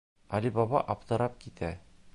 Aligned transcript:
Али 0.37 0.51
Баба 0.55 0.81
аптырап 0.95 1.39
китә: 1.45 1.73